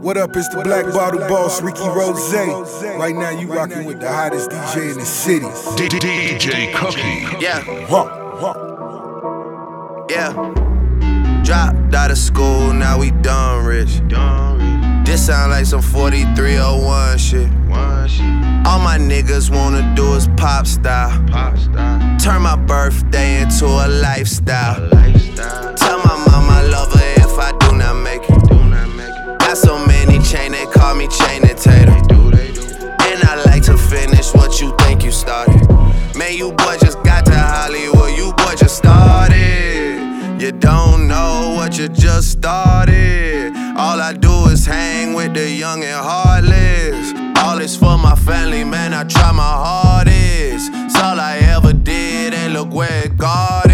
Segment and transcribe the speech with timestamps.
[0.00, 0.34] What up?
[0.36, 2.32] It's the Black Bottle Boss, Ricky Rose.
[2.32, 5.44] Right now, you rocking with the hottest DJ in the city.
[5.76, 7.26] DJ Cookie.
[7.44, 8.06] Yeah, Huh,
[8.40, 10.06] huh.
[10.08, 10.32] yeah.
[11.44, 14.00] Dropped out of school, now we done rich.
[15.04, 17.48] This sound like some 4301 shit.
[18.66, 21.10] All my niggas wanna do is pop style.
[22.18, 24.88] Turn my birthday into a lifestyle.
[24.90, 25.79] Tell my
[30.90, 31.92] call me chain and tater.
[33.08, 35.68] And I like to finish what you think you started.
[36.16, 40.40] Man, you boy just got to Hollywood, you boy just started.
[40.40, 43.52] You don't know what you just started.
[43.76, 47.12] All I do is hang with the young and heartless.
[47.44, 48.92] All is for my family, man.
[48.92, 50.70] I try my hardest.
[50.74, 53.69] It's all I ever did, and look where it got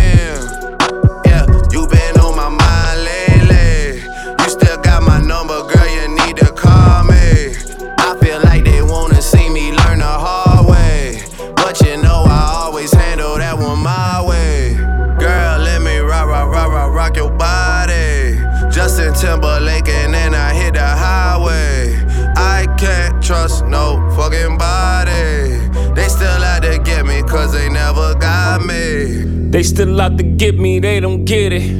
[24.27, 25.59] fucking body.
[25.95, 29.23] They still out to get me, cause they never got me.
[29.51, 31.71] They still out to get me, they don't get it.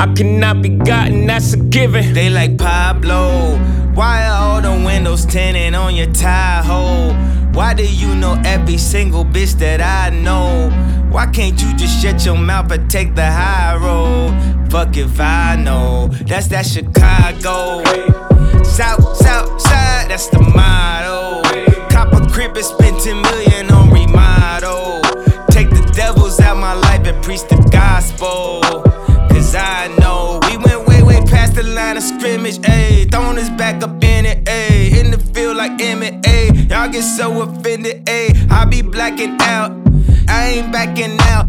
[0.00, 2.14] I cannot be gotten, that's a given.
[2.14, 3.58] They like Pablo.
[3.94, 7.12] Why are all the windows tinted on your Tahoe?
[7.52, 10.70] Why do you know every single bitch that I know?
[11.10, 14.70] Why can't you just shut your mouth and take the high road?
[14.70, 16.08] Fuck if I know.
[16.26, 18.23] That's that Chicago.
[18.62, 21.42] South, south side, that's the motto.
[21.88, 25.00] Cop a crib and spend 10 million on remodel.
[25.50, 28.60] Take the devils out my life and preach the gospel.
[29.30, 33.10] Cause I know we went way, way past the line of scrimmage, ayy.
[33.10, 34.96] Throwing his back up in it, ayy.
[34.98, 36.70] In the field like ayy.
[36.70, 38.50] Y'all get so offended, ayy.
[38.50, 39.70] I be blacking out,
[40.28, 41.46] I ain't backing out.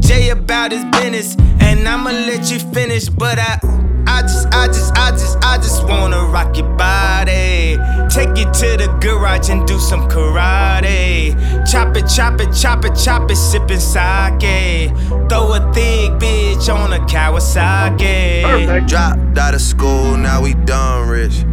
[0.00, 3.87] Jay about his business, and I'ma let you finish, but I.
[4.08, 7.76] I just, I just, I just, I just wanna rock your body.
[8.08, 11.36] Take you to the garage and do some karate.
[11.70, 14.96] Chop it, chop it, chop it, chop it, sippin' sake.
[15.28, 18.88] Throw a thick bitch on a Kawasaki.
[18.88, 21.44] Dropped out of school, now we done rich.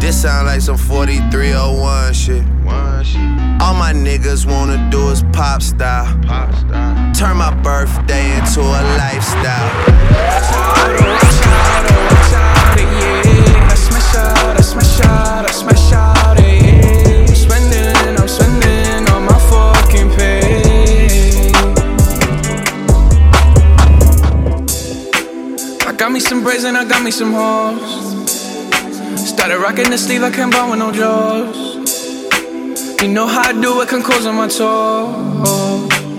[0.00, 2.42] This sound like some 4301 shit.
[2.64, 3.20] One shit.
[3.60, 6.18] All my niggas wanna do is pop style.
[6.26, 6.89] pop style.
[7.20, 9.70] Turn my birthday into a lifestyle.
[13.68, 17.26] I smash out, I smash out, I smash out, yeah.
[17.28, 21.52] I'm spending, I'm spending all my fucking pay.
[25.86, 29.28] I got me some braids and I got me some hoes.
[29.28, 31.76] Started rocking the sleeve, I can't buy with no jaws.
[33.02, 36.09] You know how I do it, can close on my toes.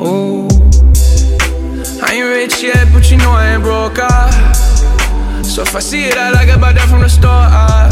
[0.00, 0.48] Ooh.
[2.02, 3.98] I ain't rich yet, but you know I ain't broke.
[3.98, 5.42] Ah.
[5.44, 7.28] So if I see it, I like it, buy that from the store.
[7.30, 7.90] Ah.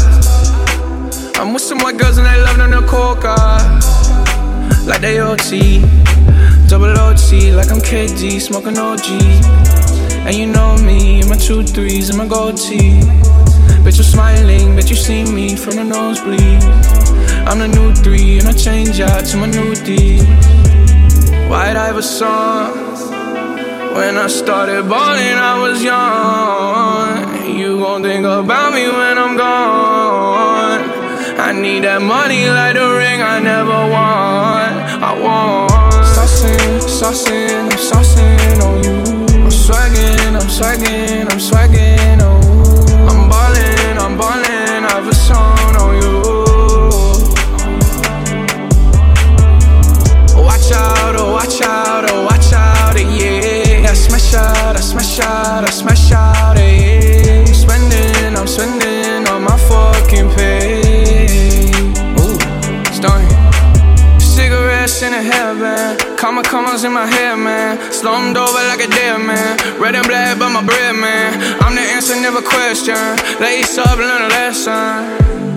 [1.39, 3.35] I'm with some white girls and they love them to coca.
[4.87, 5.81] Like they OT,
[6.67, 9.05] double OT, like I'm KD, smoking OG.
[10.25, 13.01] And you know me, my two threes and my gold tee.
[13.83, 16.63] Bet you're smiling, bet you see me from the nosebleed.
[17.47, 20.58] I'm the new three, and I change out to my new D.
[21.49, 22.69] White Iverson.
[23.95, 27.57] When I started balling, I was young.
[27.57, 30.81] You gon' think about me when I'm gone.
[31.39, 34.69] I need that money like the ring I never won.
[35.09, 35.71] I want.
[36.13, 38.97] Saucing, saucing, I'm saucing on you.
[39.43, 42.08] I'm swagging, I'm swagging, I'm swagging,
[55.19, 57.45] smash out, I smash out, yeah.
[57.45, 61.71] Spending, I'm spending on my fucking pay.
[62.19, 62.39] Ooh,
[62.93, 63.27] starting.
[64.19, 66.17] Cigarettes in a hairband.
[66.17, 67.77] Comma commas in my head, man.
[67.91, 69.57] Slummed over like a dead man.
[69.79, 71.59] Red and black, but my bread, man.
[71.61, 72.95] I'm the answer, never question.
[73.39, 75.48] Lace up, learn a lesson.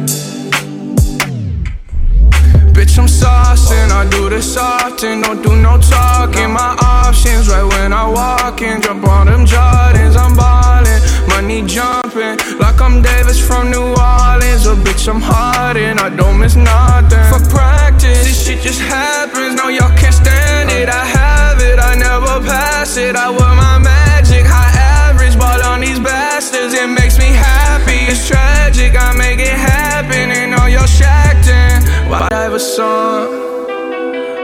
[2.83, 5.21] Bitch, I'm saucing, I do this often.
[5.21, 6.51] Don't do no talking.
[6.51, 8.83] My options right when I walk in.
[8.83, 10.99] Jump on them Jordans, I'm ballin'.
[11.29, 14.67] Money jumpin', like I'm Davis from New Orleans.
[14.67, 17.23] Oh, bitch, I'm hardin', I don't miss nothing.
[17.31, 19.55] For practice, this shit just happens.
[19.55, 20.89] No, y'all can't stand it.
[20.89, 23.15] I have it, I never pass it.
[23.15, 24.75] I wear my magic, high
[25.07, 25.39] average.
[25.39, 28.11] Ball on these bastards, it makes me happy.
[28.11, 30.33] It's tragic, I make it happen.
[30.35, 31.82] And all y'all shacking.
[32.15, 33.41] I have a song.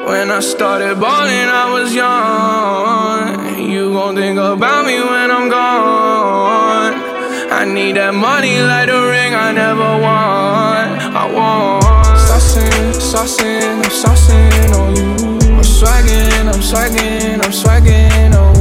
[0.07, 3.71] When I started balling, I was young.
[3.71, 6.95] You gon' think about me when I'm gone.
[7.53, 10.85] I need that money like the ring I never won.
[11.13, 11.85] I want.
[12.27, 15.57] Saucing, saucing, I'm saucing on you.
[15.57, 18.58] I'm swagging, I'm swagging, I'm swagging, oh.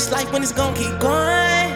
[0.00, 1.68] Not life when it's gon' keep going?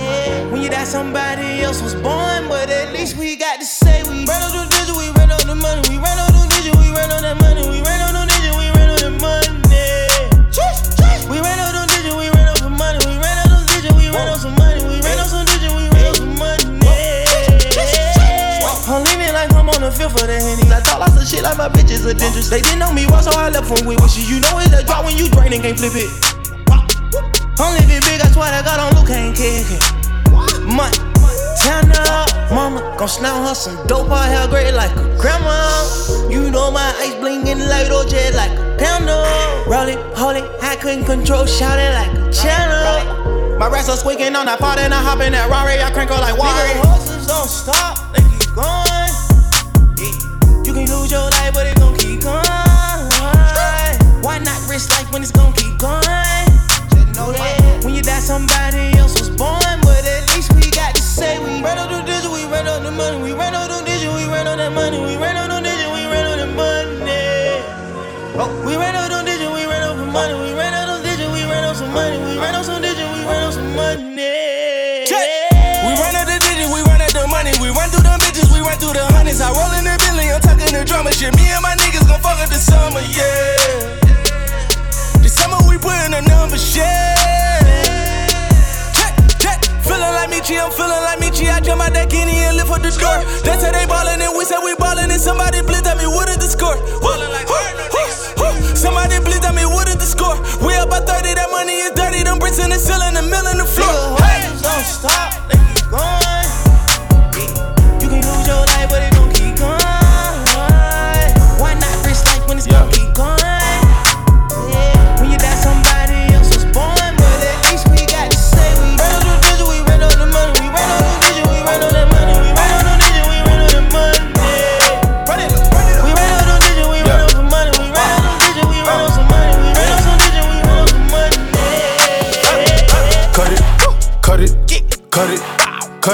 [0.00, 0.48] Yeah.
[0.50, 4.24] When you die, somebody else was born, but at least we got to say we
[4.24, 6.88] ran on the digit, we ran on the money, we ran on the digit, we
[6.88, 9.44] ran on that money, we ran on the digit, we ran on that money.
[11.28, 13.92] We ran on the digit, we ran on some money, we ran on the digit,
[13.92, 16.80] we ran on some money, we ran on some digit, we ran on some money.
[18.88, 20.64] I'm leaning like I'm on the fifth of the henny.
[20.72, 22.48] I talk lots of shit like my bitches are dangerous.
[22.48, 24.32] They didn't know me well, so I left them with wishes.
[24.32, 26.33] You know it's a drop when you drain and can't flip it.
[27.64, 29.80] I'm living big, I swear to God, on Luke ain't kicking.
[30.68, 31.00] Month,
[31.64, 34.08] turn up, mama gon' snout her some dope.
[34.08, 35.56] Her hair gray like a grandma.
[36.28, 39.24] You know my ice blingin' like OJ like a candle.
[39.64, 43.58] Roll it, hold it, I couldn't control, shout it like a channel.
[43.58, 46.10] My rats are squeaking on that pot and I hop in that Rari, I crank
[46.10, 46.60] her like water.
[46.68, 49.08] Nigga, horses don't stop, they keep going.
[49.96, 50.64] Yeah.
[50.68, 52.44] You can lose your life, but it gon' keep going.
[54.20, 56.23] Why not risk life when it's gon' keep going?
[57.24, 57.63] Know that
[93.04, 93.20] door.
[93.44, 96.28] That's how they ballin' and we say we ballin' and somebody blitz at me, what
[96.32, 96.76] is the score?
[97.04, 97.48] Ballin' like
[98.72, 100.36] Somebody blitz at me, what is the score?
[100.64, 102.22] We up by 30, that money is dirty.
[102.24, 104.16] Them bricks in the ceiling, the mill in the floor.
[104.20, 104.44] Hey!
[104.64, 105.23] don't stop,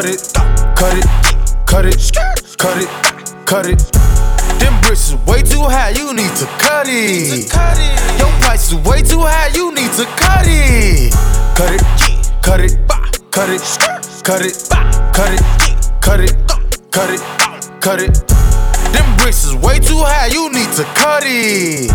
[0.00, 0.32] cut it,
[0.76, 1.04] cut it,
[1.66, 2.10] cut it,
[2.56, 2.88] cut it,
[3.44, 3.78] cut it.
[4.58, 7.52] Them bricks is way too high, you need to cut it.
[8.18, 11.12] Your price is way too high, you need to cut it.
[11.54, 11.82] Cut it,
[12.40, 12.78] cut it,
[13.30, 13.60] cut it,
[14.24, 14.56] cut it,
[15.12, 15.42] cut it,
[16.00, 16.32] cut it,
[16.90, 17.20] cut it,
[17.82, 18.14] cut it.
[18.94, 21.90] Them bricks is way too high, you need to cut it.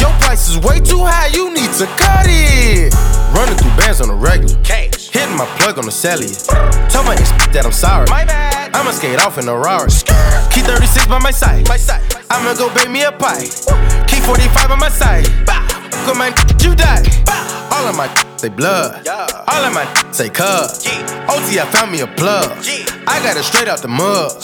[0.00, 2.94] Your price is way too high, you need to cut it.
[3.36, 4.54] Running through bands on the regular.
[5.14, 6.34] Hitting my plug on the cellular.
[6.90, 8.10] Tell my ex that I'm sorry.
[8.10, 8.74] My bad.
[8.74, 9.86] I'ma skate off in a Rari.
[10.50, 11.68] Key 36 by my side.
[11.68, 12.02] My side.
[12.34, 13.46] I'ma go bake me a pie.
[14.10, 15.30] Key 45 on my side.
[16.02, 17.06] Good man, you die.
[17.70, 18.10] All of my
[18.42, 19.06] say blood.
[19.06, 20.82] All of my say cuz.
[21.30, 22.50] OT, I found me a plug.
[23.06, 24.34] I got it straight out the mud.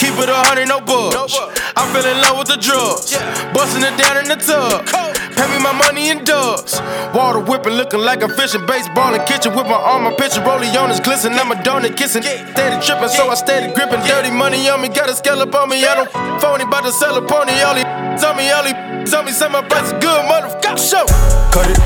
[0.00, 1.36] Keep it a hundred, no bugs.
[1.76, 3.12] I'm feeling low with the drugs.
[3.52, 4.88] Busting it down in the tub.
[5.36, 6.80] Pay me my money in dubs.
[7.14, 8.64] Water whipping, looking like I'm fishing.
[8.66, 10.42] Baseball in kitchen with my arm, my pitcher.
[10.42, 11.32] Rolling on his glisten.
[11.34, 12.22] I'm a donut kissing.
[12.22, 14.00] Steady tripping, so I steady gripping.
[14.06, 15.84] Dirty money on me, got a scallop on me.
[15.84, 16.10] I don't
[16.40, 17.52] phony, about to sell a pony.
[17.62, 17.84] All these
[18.24, 19.32] on me, all these on me.
[19.32, 20.78] Say my price is good, motherfucker.
[20.78, 21.06] Show.
[21.52, 21.78] Cut it,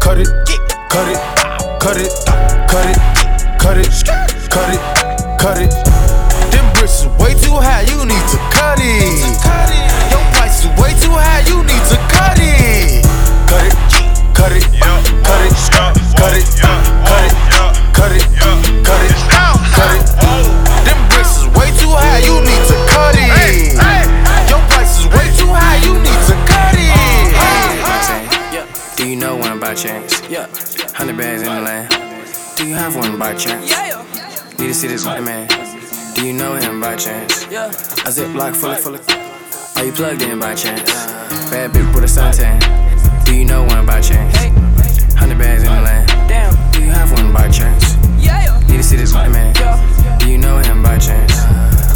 [0.00, 0.28] cut it,
[0.90, 1.18] cut it,
[1.80, 2.10] cut it,
[2.68, 2.98] cut it,
[3.58, 3.90] cut it,
[4.50, 4.80] cut it,
[5.40, 5.70] cut it.
[6.52, 10.03] Them bricks is way too high, you need to cut it.
[10.84, 13.04] Your price is way too high, you need to cut it.
[13.48, 13.72] Cut it,
[14.34, 14.64] cut it,
[15.24, 17.34] cut it, cut it, cut it,
[17.94, 18.24] cut it,
[18.84, 19.16] cut it,
[19.72, 20.04] cut it.
[20.84, 23.80] Them bricks is way too high, you need to cut it.
[24.50, 26.92] Your price is way too high, you need to cut it.
[28.96, 30.20] Do you know one by chance?
[30.28, 30.48] Yeah.
[30.92, 31.88] Hundred bags in the land.
[32.56, 33.70] Do you have one by chance?
[33.70, 34.04] Yeah.
[34.58, 35.48] Need to see this man.
[36.14, 37.46] Do you know him by chance?
[37.50, 37.68] Yeah.
[37.68, 39.04] A ziplock full of full of.
[39.76, 40.90] Are you plugged in by chance?
[41.50, 42.58] Bad bitch with a suntan.
[43.24, 44.36] Do you know one by chance?
[45.14, 46.08] Hundred bags in the land.
[46.28, 46.54] Damn.
[46.72, 47.96] Do you have one by chance?
[48.16, 48.60] Yeah.
[48.68, 49.52] Need to see this white man.
[50.20, 51.32] Do you know him by chance?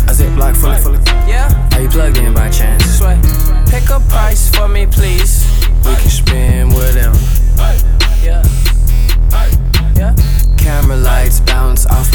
[0.09, 1.07] A ziplock full of, full of.
[1.29, 1.49] Yeah.
[1.75, 2.85] Are you plugged in by chance?
[2.99, 3.19] Sway.
[3.71, 5.47] Pick a price for me, please.
[5.85, 7.17] We can spend whatever.
[8.23, 8.43] Yeah.
[9.97, 10.15] Yeah.
[10.57, 12.08] Camera lights bounce off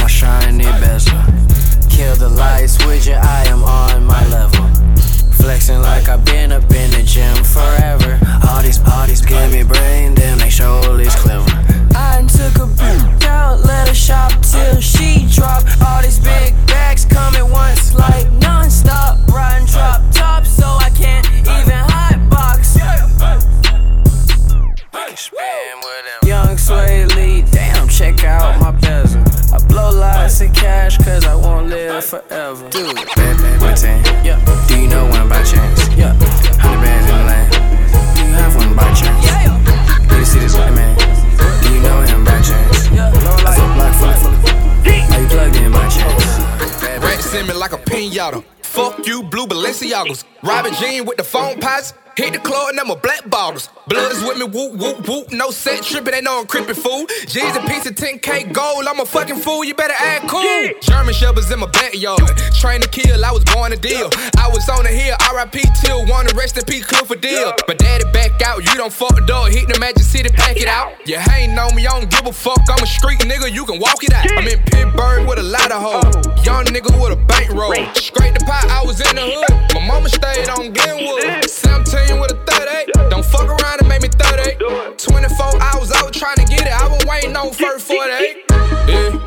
[50.84, 51.94] With the phone pots.
[52.18, 53.70] Hit the club and them a black bottles.
[53.88, 54.03] Bloods
[54.34, 55.32] with me, whoop, whoop, whoop.
[55.32, 57.06] No set tripping, they know I'm crippin' fool.
[57.28, 58.86] G's a piece of 10K gold.
[58.88, 60.44] I'm a fucking fool, you better act cool.
[60.44, 60.72] Yeah.
[60.82, 62.22] German shepherds in my backyard.
[62.60, 64.10] Train to kill, I was born to deal.
[64.38, 67.54] I was on the hill, RIP till one, rest in peace, Clifford deal.
[67.68, 69.52] But daddy back out, you don't fuck the dog.
[69.52, 70.94] Hit the Magic City, pack it out.
[71.08, 72.60] You ain't know me, I don't give a fuck.
[72.70, 74.26] I'm a street nigga, you can walk it out.
[74.32, 76.16] I'm in Pittsburgh with a lot of hoes.
[76.16, 76.44] Oh.
[76.44, 77.74] Young nigga with a bankroll.
[77.96, 79.74] Scrape the pot, I was in the hood.
[79.74, 81.50] My mama stayed on Glenwood.
[81.50, 83.10] 17 with a 38.
[83.10, 84.98] Don't fuck around and make me 38.
[84.98, 86.74] 24 hours, I was trying to get it.
[86.74, 88.44] I was waiting on first 48.
[88.88, 89.20] Yeah.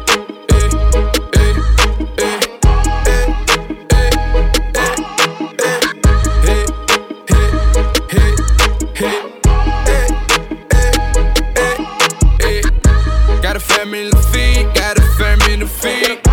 [13.43, 16.26] Got a family to feed, got a family to feed.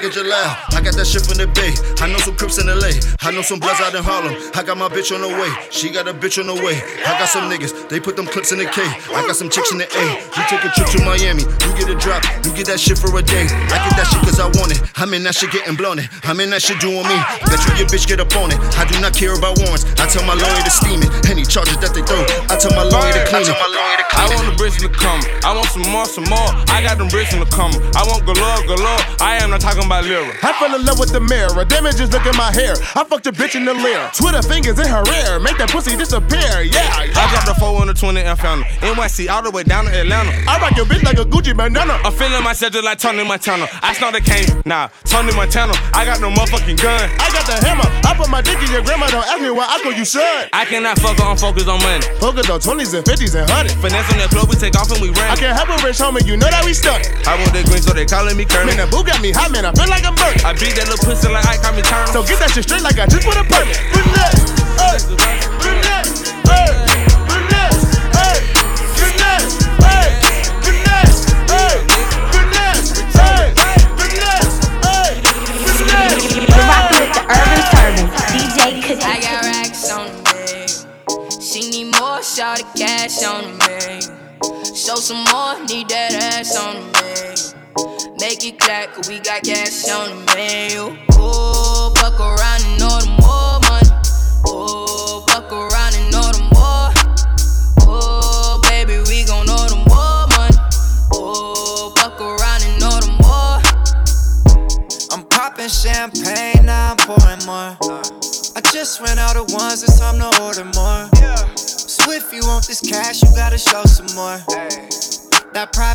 [0.00, 0.77] Package loud.
[0.98, 1.78] I got that shit from the bay.
[2.02, 2.90] I know some Crips in the LA.
[3.22, 4.34] I know some Bloods out in Harlem.
[4.58, 5.46] I got my bitch on the way.
[5.70, 6.74] She got a bitch on the way.
[7.06, 7.86] I got some niggas.
[7.86, 8.82] They put them clips in the K.
[9.14, 10.04] I got some chicks in the A.
[10.34, 11.46] You take a trip to Miami.
[11.46, 12.26] You get a drop.
[12.42, 13.46] You get that shit for a day.
[13.46, 14.82] I get that shit cause I want it.
[14.98, 16.10] I'm in that shit getting blown it.
[16.26, 17.18] I'm in that shit doing me.
[17.46, 18.58] Bet you your bitch get up on it.
[18.74, 19.86] I do not care about warrants.
[20.02, 21.10] I tell my lawyer to steam it.
[21.30, 22.26] Any charges that they throw.
[22.50, 23.54] I tell my lawyer to clean it.
[23.54, 25.22] I want the bricks in the come.
[25.46, 26.50] I want some more, some more.
[26.74, 27.70] I got them bricks in the come.
[27.94, 28.98] I want galore, galore.
[29.22, 30.26] I am not talking about lira.
[30.42, 31.64] I fell in love with the mirror.
[31.68, 32.72] Damn it, just look at my hair.
[32.96, 34.08] I fucked a bitch in the lair.
[34.16, 35.38] Twitter fingers in her ear.
[35.38, 36.64] Make that pussy disappear.
[36.64, 37.20] Yeah, yeah.
[37.20, 38.94] I dropped the 4 on the 20 and found her.
[38.94, 40.32] NYC all the way down to Atlanta.
[40.48, 42.00] I rock your bitch like a Gucci bandana.
[42.00, 43.68] I'm feeling myself just like Tony Montana.
[43.82, 45.76] I snort the cane, nah, Tony Montana.
[45.92, 47.04] I got no motherfucking gun.
[47.20, 47.88] I got the hammer.
[48.08, 49.12] I put my dick in your grandma.
[49.12, 50.48] Don't ask me why I call you son.
[50.52, 52.06] I cannot fuck on focus on money.
[52.16, 53.76] Focus on 20s and 50s and 100s.
[53.82, 55.28] Finesse on that club, we take off and we run.
[55.28, 57.04] I can't help a rich homie, you know that we stuck.
[57.28, 58.78] I want that green, so they calling me Kermit.
[58.78, 59.68] Man, that boo got me hot, man.
[59.68, 60.44] I feel like I'm burnt.
[60.44, 62.06] I beat that little pussy like I call me turn.
[62.12, 63.80] So get that shit straight like I just put a permit.
[63.80, 66.27] Hey, finesse, hey, finesse,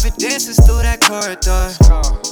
[0.03, 0.11] more.
[0.11, 2.22] That dances through that corridor.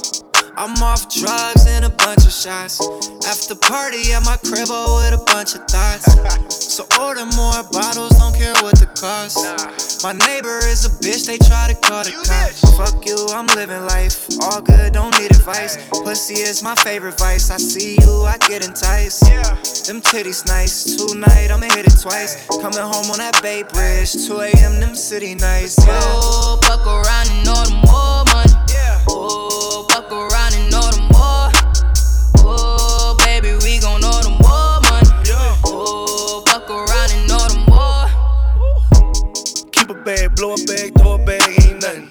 [0.56, 2.80] I'm off drugs and a bunch of shots.
[3.26, 6.06] After party at my crib oh, with a bunch of thoughts.
[6.72, 10.02] So order more bottles, don't care what the cost.
[10.02, 12.64] My neighbor is a bitch, they try to call the cops.
[12.80, 14.26] Fuck you, I'm living life.
[14.40, 15.76] All good, don't need advice.
[15.90, 17.50] Pussy is my favorite vice.
[17.50, 19.28] I see you, I get enticed.
[19.28, 19.42] Yeah.
[19.84, 20.96] Them titties nice.
[20.96, 22.46] Tonight I'ma hit it twice.
[22.48, 24.12] Coming home on that Bay Bridge.
[24.26, 24.80] 2 a.m.
[24.80, 25.76] them city nights.
[25.84, 26.00] Yeah.
[26.00, 28.52] Oh, fuck around and know the more money.
[29.08, 29.51] Oh,
[40.42, 42.10] blow a bag, throw a bag, ain't nothing.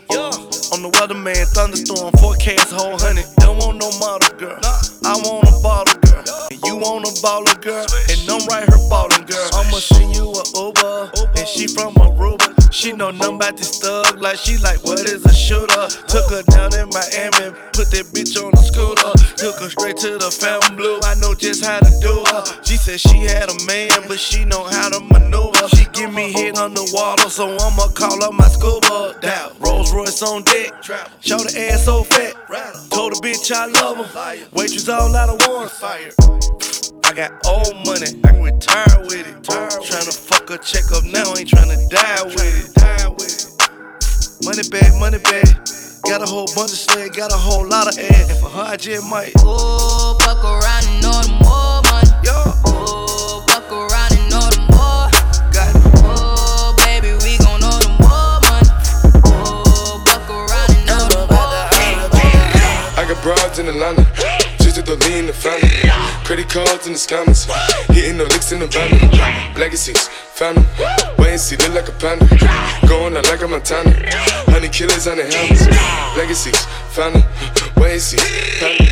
[0.72, 3.24] On the weatherman, thunderstorm, forecast, whole honey.
[3.44, 4.58] Don't want no model girl.
[5.04, 6.24] I want a bottle girl.
[6.50, 7.84] And you want a baller girl.
[8.08, 9.50] And I'm right here ballin' girl.
[9.52, 11.21] I'ma send you a Uber.
[11.42, 12.72] And she from Aruba.
[12.72, 14.22] She know nothing about this thug.
[14.22, 15.88] Like she like, what is a shooter?
[16.06, 17.58] Took her down in Miami.
[17.74, 19.10] Put that bitch on the scooter.
[19.42, 21.00] Took her straight to the Fontainebleau.
[21.02, 22.46] I know just how to do her.
[22.64, 25.68] She said she had a man, but she know how to maneuver.
[25.70, 29.18] She give me hit underwater, so I'ma call up my scuba.
[29.20, 29.58] Down.
[29.60, 30.78] Rolls Royce on deck.
[31.22, 32.36] Show the ass so fat.
[32.92, 34.48] Told the bitch I love her.
[34.54, 36.71] Waitress all out of one.
[37.12, 39.36] I got old money, I can retire with it.
[39.44, 42.72] Tryna fuck a check up now, ain't tryna die with it.
[44.46, 45.44] Money bag, money bag.
[46.08, 48.30] Got a whole bunch of sled, got a whole lot of ass.
[48.30, 49.34] And for her, I just might.
[49.40, 52.08] Oh, fuck around and know the more money.
[52.24, 52.32] Yo,
[52.72, 55.12] oh, fuck around and know the more.
[55.52, 55.76] Got it.
[56.08, 58.72] Oh, baby, we gon' know the more money.
[59.28, 61.44] Oh, fuck around and know the more.
[62.96, 64.08] I got broads in Atlanta.
[64.82, 65.70] To lean the family.
[66.26, 67.46] Credit cards in the scammers.
[67.94, 68.90] Hitting the licks in the van.
[69.56, 70.66] Legacies, family.
[71.18, 72.26] Wait and see, look like a panda.
[72.90, 73.92] Going out like a Montana.
[74.52, 75.68] Honey killers on the helmets.
[76.18, 77.24] Legacies, family.
[77.78, 78.18] Wait and see,
[78.60, 78.90] family.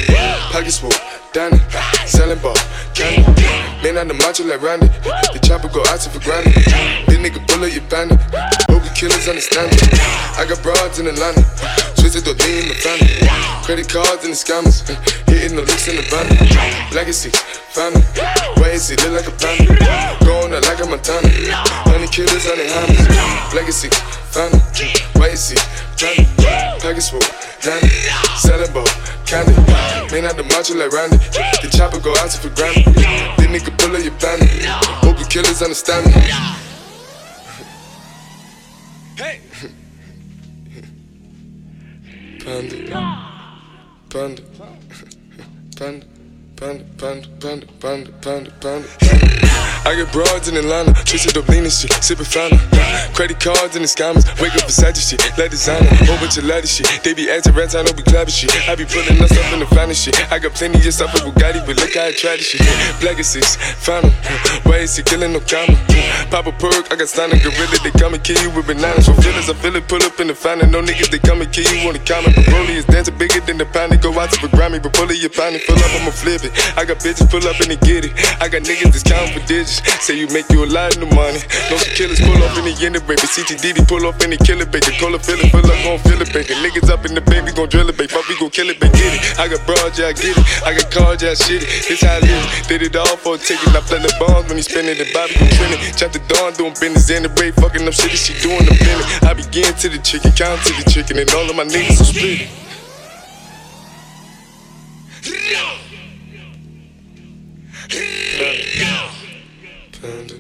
[0.54, 0.94] Pockets full,
[1.34, 1.60] Danny.
[2.06, 2.56] Selling ball,
[2.94, 3.44] candy.
[3.84, 4.88] Man on the macho like Randy.
[5.34, 7.09] The chopper go out to for granted.
[7.20, 8.20] Nigga bullet, you bandit.
[8.72, 9.92] Hope killers understand it.
[10.40, 11.40] I got broads in Atlanta.
[11.96, 13.28] Twisted the lean in the family.
[13.64, 14.84] Credit cards and the scammers.
[15.28, 16.28] Hitting the licks in the van.
[16.96, 17.32] Legacy,
[17.72, 18.04] family.
[18.60, 19.72] Wait and see, look like a panda.
[20.24, 21.28] Going out like a Montana.
[21.88, 23.08] Honey killers on the hammers.
[23.56, 23.88] Legacy,
[24.36, 24.60] family.
[25.20, 25.60] Wait and see,
[25.96, 26.28] family.
[26.84, 27.24] Package full,
[27.64, 27.88] Danny.
[28.36, 28.88] Selling ball,
[29.24, 29.56] candy.
[30.12, 31.20] Man out the macho like Randy.
[31.64, 32.96] The chopper go out to for granted.
[32.96, 34.68] This nigga pull up your bandit.
[35.04, 36.69] Hope the killers understand me.
[39.20, 39.42] Hey!
[42.40, 42.78] Panda.
[44.10, 44.42] Panda.
[45.76, 46.06] Panda.
[46.56, 49.79] Panda, panda, panda, panda, panda, panda.
[49.86, 52.60] I get broads in Atlanta, twisted up shit, sippin' fountain.
[53.14, 56.68] Credit cards and the scammers, wake up beside shit, like designer, whole bunch of ladder
[56.68, 56.88] shit.
[57.04, 58.52] They be acting rats, I know we clapping shit.
[58.68, 60.16] I be pulling us up in the finest shit.
[60.32, 62.62] I got plenty of stuff with Bugatti, but look how I try this shit.
[63.02, 64.12] Black is fountain,
[64.64, 65.76] why is he killing no comma?
[66.30, 69.08] Pop a perk, I got stunning gorilla, they come and kill you with bananas.
[69.08, 70.72] For feelings, I feel it, pull up in the fountain.
[70.72, 72.36] No niggas, they come and kill you on the comment.
[72.36, 74.94] But Broly is dancing bigger than the pound, they go out to the Grammy, but
[74.94, 76.52] pull it, your pound, fill up, I'ma flip it.
[76.78, 78.14] I got bitches pull up and they get it.
[78.42, 79.79] I got niggas that's counting for digits.
[80.02, 81.42] Say you make you a lot of money.
[81.70, 83.22] No some killers pull up in the end of baby.
[83.24, 84.92] CTDD pull up in the killer baby.
[85.00, 86.54] Call a feeling, fill up, gon' feel it, baby.
[86.60, 88.12] Niggas up in the baby, gon' drill it, baby.
[88.12, 88.96] Fuck, we gon' kill it, baby.
[88.98, 89.22] Get it.
[89.40, 90.46] I got broad, yeah, I get it.
[90.66, 91.70] I got cards, yeah, I shit it.
[91.88, 92.46] This how I live.
[92.68, 93.70] Did it all for a ticket.
[93.76, 95.96] I play the bombs when he spinning the Bobby gon' trend it.
[95.96, 97.56] Chop the dawn, doing business in the break.
[97.56, 99.08] Fucking up shit, she doing the minute.
[99.24, 102.10] I begin to the chicken, count to the chicken, and all of my niggas are
[102.10, 102.50] split.
[108.40, 109.19] Panda.
[110.02, 110.34] Panda,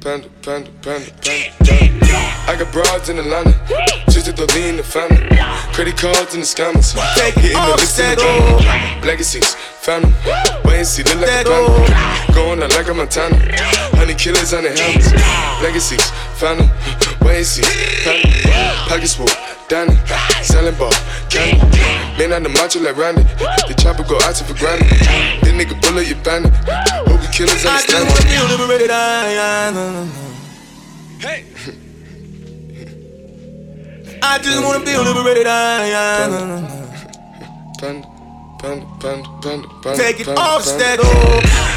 [0.00, 1.30] panda, panda, panda, panda.
[2.50, 3.54] I got broads in Atlanta,
[4.10, 5.22] just to lean the family.
[5.72, 6.90] Credit cards and the scammers,
[7.36, 9.06] hitting the licks in the.
[9.06, 10.12] Legacies, family,
[10.64, 12.34] wait and see, look like a panda.
[12.34, 13.38] Going out like a Montana,
[13.94, 15.12] honey killers on the helmets.
[15.62, 16.10] Legacies,
[16.44, 16.68] family,
[17.24, 17.62] wait and see,
[18.04, 18.28] family.
[18.88, 19.28] Pockets full,
[19.68, 19.96] Danny,
[20.42, 20.92] selling ball,
[21.30, 21.64] candy.
[22.18, 23.22] Man on the macho like Randy,
[23.66, 24.86] the chopper go out to for granted.
[25.40, 26.52] This nigga bullet, you bandit.
[27.08, 28.90] Hope the killers I just wanna be liberated.
[31.24, 31.44] Hey!
[34.22, 35.46] I just wanna be liberated.
[35.46, 35.94] I,
[38.64, 41.04] Take it off, panda, Stato.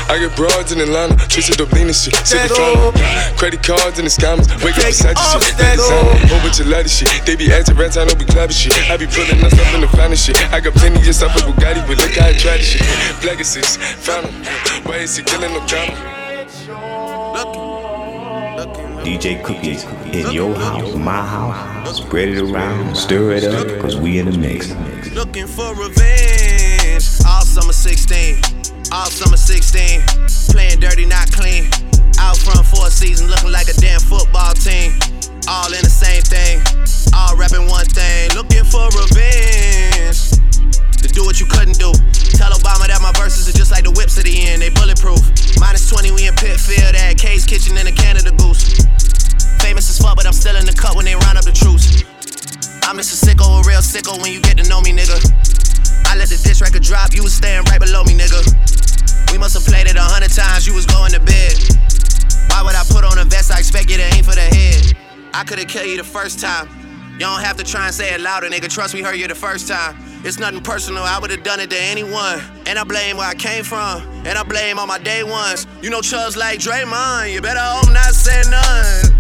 [0.08, 2.56] I get broads in Atlanta, twisted up lean and shit, sippin' Stato.
[2.56, 3.36] fountain.
[3.36, 6.40] Credit cards and the scammers, wake up Take beside it your off, shit, like whole
[6.40, 7.12] bunch of ladder shit.
[7.26, 8.72] They be acting rats, I don't be clapping shit.
[8.90, 10.38] I be pulling us up in the finest shit.
[10.54, 13.22] I got plenty of stuff with Bugatti, but look how I try this shit.
[13.22, 14.32] Black is six, fountain,
[14.88, 15.92] why is he killing no comma?
[19.04, 19.84] DJ Cookies
[20.16, 21.98] in your house, my house.
[21.98, 24.74] Spread it around, stir it up, cause we in the mix.
[25.14, 26.17] Looking for revenge.
[27.58, 28.38] Summer 16.
[28.94, 30.06] All summer 16.
[30.54, 31.66] Playing dirty, not clean.
[32.22, 34.94] Out front for a season, looking like a damn football team.
[35.50, 36.62] All in the same thing.
[37.18, 38.30] All rapping one thing.
[38.38, 40.38] Looking for revenge.
[41.02, 41.90] To do what you couldn't do.
[42.38, 44.62] Tell Obama that my verses are just like the whips of the end.
[44.62, 45.26] They bulletproof.
[45.58, 48.86] Minus 20, we in Pitfield at K's Kitchen in the Canada Goose.
[49.66, 52.06] Famous as fuck, but I'm still in the cut when they round up the troops.
[52.86, 55.18] I'm just a sicko, a real sicko when you get to know me, nigga.
[56.06, 58.42] I let the diss record drop, you was staying right below me, nigga.
[59.32, 61.58] We must have played it a hundred times, you was going to bed.
[62.50, 63.52] Why would I put on a vest?
[63.52, 64.98] I expect you to aim for the head.
[65.34, 66.70] I could've killed you the first time.
[67.14, 68.72] You don't have to try and say it louder, nigga.
[68.72, 69.98] Trust me, heard you the first time.
[70.24, 72.42] It's nothing personal, I would've done it to anyone.
[72.66, 75.68] And I blame where I came from, and I blame all my day ones.
[75.82, 79.17] You know Chubbs like Draymond, you better hope not say none.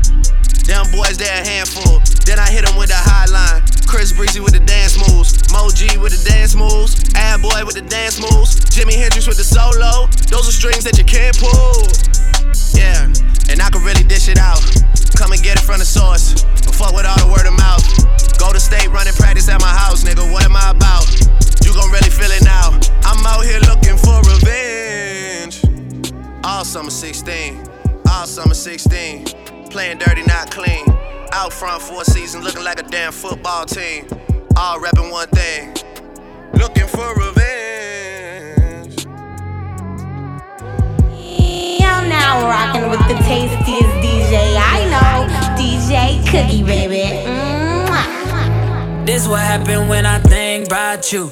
[0.67, 2.03] Them boys, they a handful.
[2.27, 3.63] Then I hit them with the high line.
[3.88, 5.39] Chris Breezy with the dance moves.
[5.47, 6.99] Mo G with the dance moves.
[7.15, 8.60] Ad Boy with the dance moves.
[8.75, 10.12] Jimi Hendrix with the solo.
[10.27, 11.88] Those are strings that you can't pull.
[12.75, 13.08] Yeah,
[13.47, 14.60] and I can really dish it out.
[15.15, 16.43] Come and get it from the source.
[16.67, 17.88] But fuck with all the word of mouth.
[18.36, 20.27] Go to state running practice at my house, nigga.
[20.27, 21.08] What am I about?
[21.63, 22.75] You gon' really feel it now.
[23.08, 25.63] I'm out here looking for revenge.
[26.43, 27.63] All summer 16.
[28.12, 29.37] All summer 16.
[29.78, 30.88] Playing dirty, not clean.
[31.34, 34.08] Out front for a season, looking like a damn football team.
[34.56, 35.76] All rapping one thing.
[36.54, 39.06] Looking for revenge.
[41.80, 47.13] Y'all now rocking with the tastiest DJ I know, DJ Cookie, baby.
[47.86, 49.06] Mwah.
[49.06, 51.32] This what happened when I think about you.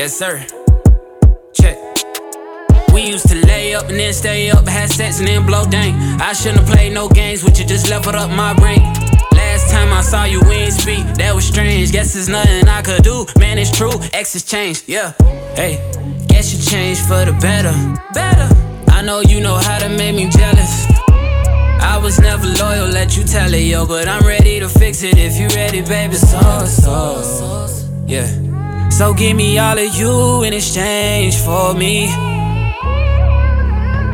[0.00, 0.38] Yes, sir.
[1.52, 1.76] Check.
[2.94, 5.92] We used to lay up and then stay up, had sex and then blow dang.
[6.18, 8.80] I shouldn't have played no games with you, just leveled up my brain.
[9.34, 11.92] Last time I saw you, we ain't speak, that was strange.
[11.92, 13.92] Guess there's nothing I could do, man, it's true.
[14.14, 15.12] Exes changed, yeah.
[15.54, 15.76] Hey,
[16.28, 17.74] guess you changed for the better.
[18.14, 18.48] Better.
[18.88, 20.86] I know you know how to make me jealous.
[21.82, 23.84] I was never loyal, let you tell it, yo.
[23.84, 26.14] But I'm ready to fix it if you ready, baby.
[26.14, 27.66] So, so,
[28.06, 28.49] yeah.
[28.90, 32.08] So give me all of you in exchange for me.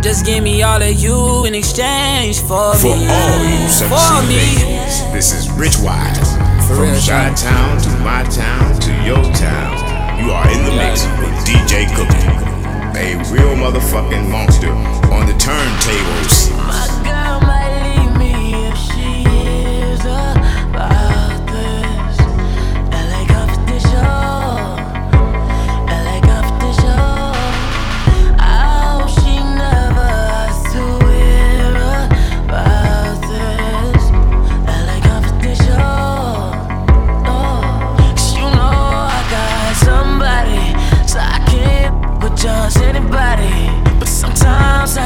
[0.01, 3.07] Just give me all of you in exchange for, For me.
[3.07, 4.37] For all you for sexy me.
[4.37, 6.37] ladies, this is Rich Wise.
[6.69, 11.05] From real, Chi Town to my town to your town, you are in the mix
[11.19, 12.27] with DJ Cookie,
[12.99, 14.71] a real motherfucking monster
[15.13, 16.66] on the turntables.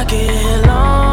[0.01, 1.10] I get lost.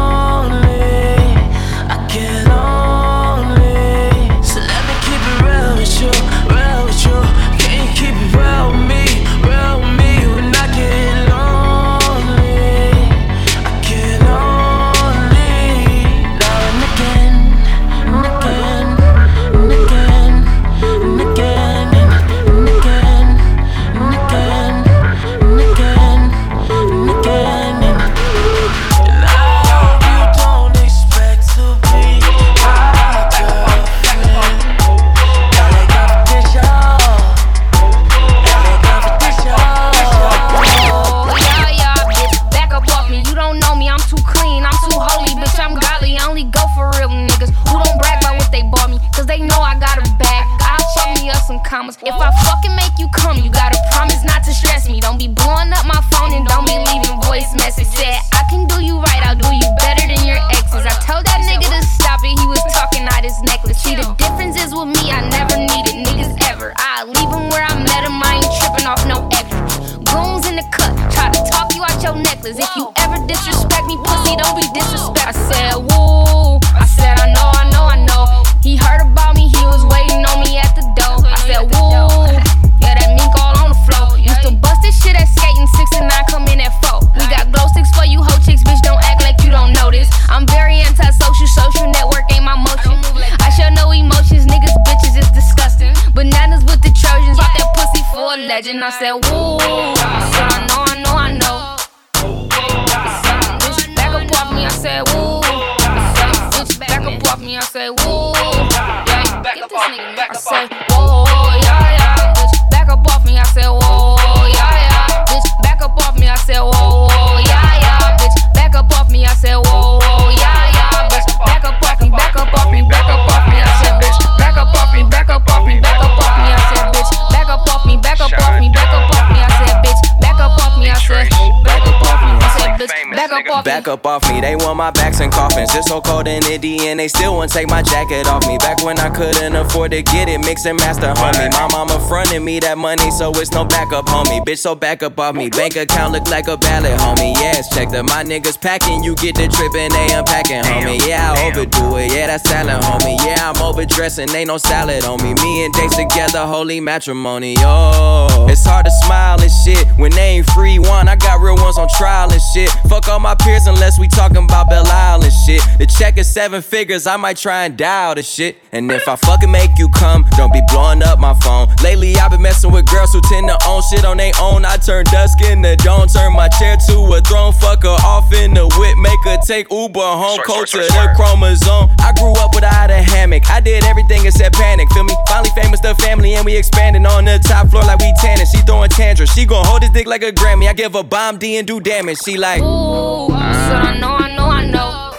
[133.79, 134.49] Back up off me.
[134.49, 135.69] Back up off me, they want my backs and coffins.
[135.75, 138.57] It's so cold in Indy and they still won't take my jacket off me.
[138.57, 141.51] Back when I couldn't afford to get it, mix and master, homie.
[141.51, 144.43] My mama fronted me that money, so it's no backup, homie.
[144.45, 145.49] Bitch, so back up off me.
[145.49, 147.33] Bank account look like a ballot, homie.
[147.35, 150.99] Yes, check that my niggas packing, you get the trip and they unpacking, homie.
[151.07, 153.17] Yeah, I overdo it, yeah, that's salad, homie.
[153.25, 155.33] Yeah, I'm overdressing, ain't no salad on me.
[155.33, 158.47] Me and Dates together, holy matrimony, yo.
[158.49, 161.07] It's hard to smile and shit when they ain't free one.
[161.07, 162.69] I got real ones on trial and shit.
[162.89, 165.61] Fuck all my peers unless we talking about Belle Isle and shit.
[165.77, 168.57] The check is seven figures, I might try and dial the shit.
[168.71, 171.67] And if I fucking make you come, don't be blowing up my phone.
[171.83, 174.65] Lately, I've been messing with girls who tend to own shit on their own.
[174.65, 177.53] I turn dusk into dawn, turn my chair to a throne.
[177.53, 180.39] Fuck her off in the whip, make her take Uber home.
[180.45, 181.89] Coach to the chromosome.
[181.99, 183.49] I grew up without a hammock.
[183.49, 184.89] I did everything except panic.
[184.91, 185.15] Feel me?
[185.27, 188.45] Finally famous, the family, and we expanding on the top floor like we tanning.
[188.45, 189.31] She throwing tantrums.
[189.31, 190.67] She gon' hold this dick like a Grammy.
[190.67, 192.19] I give her bomb D and do damage.
[192.23, 192.61] She like.
[192.61, 193.29] Ooh,
[193.69, 195.13] so I know, I know, I know.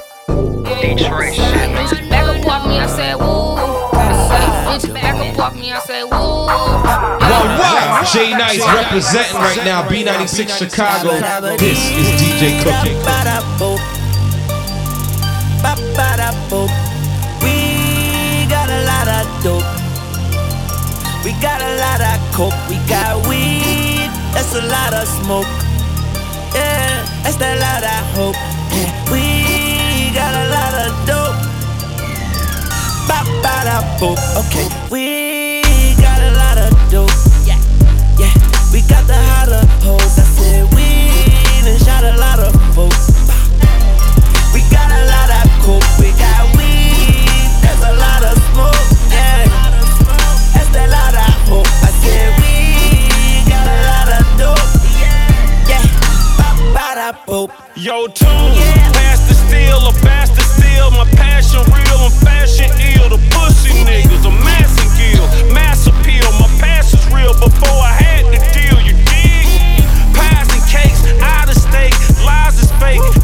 [0.83, 1.71] Detroit shit.
[1.71, 3.55] Bitch, back up off me, I said, woo.
[3.95, 6.11] I say, bitch, back up off me, I say, woo.
[6.11, 6.83] Wow,
[7.23, 8.03] wow.
[8.13, 11.11] Jay Nice representing right now, B96 Chicago.
[11.59, 12.95] This is DJ Cookie.
[17.43, 19.63] We got a lot of dope.
[21.25, 22.59] We got a lot of coke.
[22.69, 24.11] We got weed.
[24.35, 25.47] That's a lot of smoke.
[26.53, 28.39] Yeah, that's that lot of hope.
[29.11, 31.37] We got a lot of dope.
[33.09, 34.19] Ba-ba-da-boop.
[34.45, 35.63] Okay, we
[36.01, 37.11] got a lot of dope.
[37.45, 37.61] Yeah,
[38.19, 38.33] yeah.
[38.73, 40.19] We got the hotter hoes.
[40.19, 41.11] I said we
[41.65, 43.11] done shot a lot of folks.
[44.55, 46.40] We got a lot of coke, we got
[57.11, 57.51] Ba-ba-da-boop.
[57.77, 58.55] Yo, tune,
[58.95, 60.91] pass the steel, a bastard steal.
[60.91, 63.09] My passion real, I'm fashion ill.
[63.09, 66.31] The pussy niggas, a massive gill, mass appeal.
[66.39, 69.47] My past is real before I had the deal, you dig?
[70.15, 71.95] Pies and cakes, out of state,
[72.25, 73.20] lies is fake.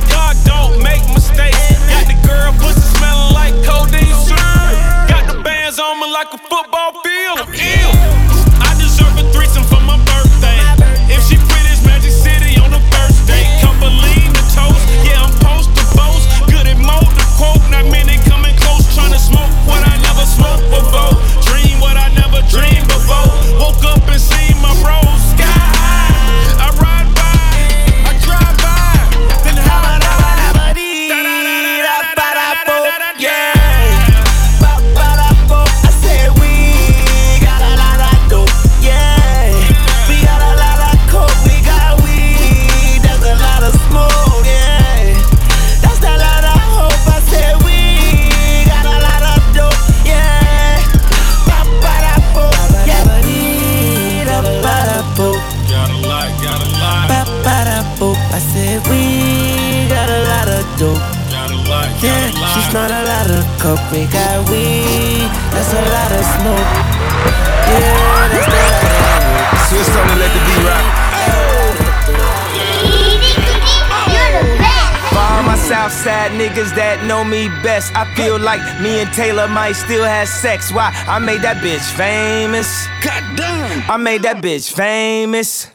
[75.66, 80.28] Southside niggas that know me best, I feel like me and Taylor might still have
[80.28, 80.70] sex.
[80.70, 80.94] Why?
[81.08, 82.70] I made that bitch famous.
[83.02, 83.82] Goddamn.
[83.90, 85.66] I made that bitch famous.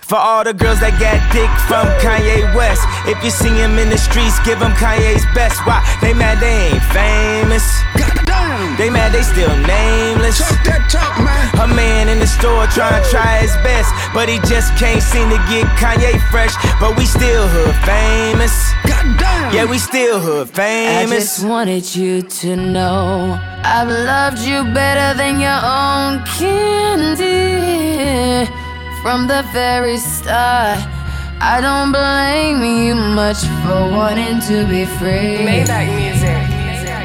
[0.00, 2.88] For all the girls that got dick from Kanye West.
[3.04, 5.60] If you see him in the streets, give him Kanye's best.
[5.68, 5.84] Why?
[6.00, 7.64] They mad they ain't famous.
[8.78, 10.38] They mad they still nameless.
[10.38, 11.46] that talk, man.
[11.60, 15.28] A man in the store trying to try his best, but he just can't seem
[15.30, 16.54] to get Kanye fresh.
[16.80, 18.54] But we still hood famous.
[19.54, 21.12] Yeah, we still hood famous.
[21.12, 28.46] I just wanted you to know I've loved you better than your own candy
[29.02, 30.78] from the very start.
[31.40, 35.44] I don't blame you much for wanting to be free.
[35.44, 36.23] Maybach music.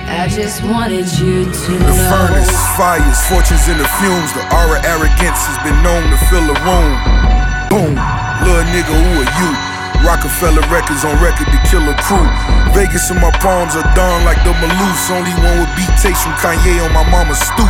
[0.10, 2.10] I just wanted you to The know.
[2.12, 4.30] furnace, fires, fortunes in the fumes.
[4.34, 6.92] The aura arrogance has been known to fill a room.
[7.70, 7.94] Boom,
[8.44, 9.50] little nigga, who are you?
[10.06, 12.24] Roc-A-Fella Records on record to kill a crew.
[12.74, 15.12] Vegas in my palms are dawn like the Maloofs.
[15.12, 17.70] Only one with beat takes from Kanye on my mama's stoop.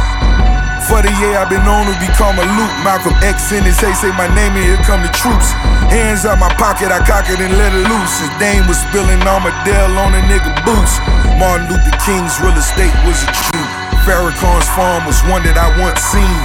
[0.89, 2.73] For the year I've been known to become a loop.
[2.81, 5.53] Malcolm X in his hey, say my name and here come the troops.
[5.93, 8.13] Hands out my pocket, I cock it and let it loose.
[8.17, 10.97] His dame was spilling Armadale on a nigga boots.
[11.37, 13.69] Martin Luther King's real estate was a dream.
[14.01, 16.37] Farrakhan's farm was one that I once seen.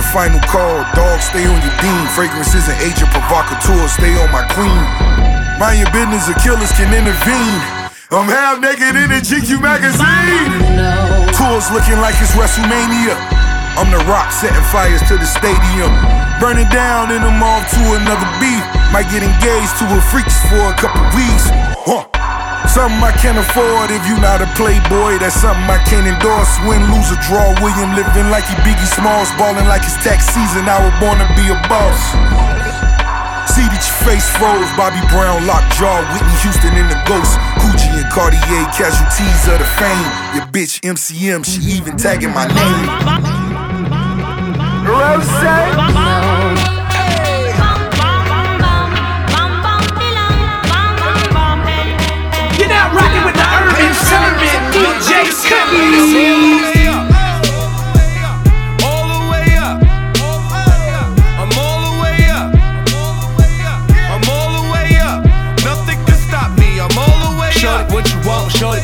[0.00, 2.04] The final call, dog, stay on your dean.
[2.16, 4.80] Fragrance is an agent provocateur, stay on my queen.
[5.60, 7.60] Mind your business, the killers can intervene.
[8.08, 10.56] I'm half naked in a GQ magazine.
[11.36, 13.49] Tours looking like it's WrestleMania.
[13.80, 15.88] I'm the rock setting fires to the stadium.
[16.36, 18.60] Burning down in the mall to another beat.
[18.92, 21.48] Might get engaged to a freaks for a couple weeks.
[21.88, 22.04] Huh.
[22.68, 25.16] Something I can't afford if you not a playboy.
[25.16, 26.52] That's something I can't endorse.
[26.68, 27.56] Win, lose, or draw.
[27.64, 30.68] William living like he Biggie Smalls, balling like it's tax season.
[30.68, 31.96] I was born to be a boss.
[33.48, 34.68] See that your face froze.
[34.76, 36.04] Bobby Brown, lockjaw.
[36.12, 37.32] Whitney Houston in the ghost.
[37.64, 40.08] Gucci and Cartier, casualties of the fame.
[40.36, 43.39] Your bitch MCM, she even tagging my name.
[44.90, 44.98] You're
[52.68, 52.90] now
[53.24, 56.10] with the urban servant, DJ Cookies.
[58.82, 59.78] All the way up.
[61.38, 62.50] I'm all the way up.
[64.10, 65.22] I'm all the way up.
[65.64, 66.80] Nothing can stop me.
[66.80, 67.92] I'm all the way Shorty, up.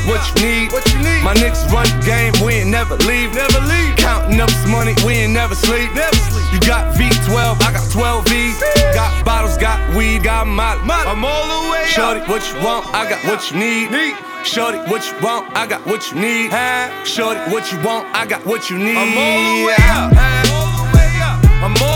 [0.06, 0.72] what you need.
[0.72, 0.85] What?
[1.26, 3.34] My niggas run the game, we ain't never leave.
[3.34, 3.96] Never leave.
[3.96, 5.92] Counting up this money, we ain't never sleep.
[5.92, 6.46] Never sleep.
[6.54, 8.60] You got V12, I got 12 V's.
[8.94, 10.78] Got bottles, got weed, got molly.
[10.86, 12.28] I'm all the way Shorty, up.
[12.28, 13.90] what you want, I got what you need.
[13.90, 14.14] Need.
[14.44, 16.52] Shorty, what you want, I got what you need.
[16.52, 16.94] Huh?
[17.02, 18.96] Shorty, what you want, I got what you need.
[18.96, 20.12] I'm all the way up.
[20.14, 21.38] I'm All the way up.
[21.66, 21.95] I'm all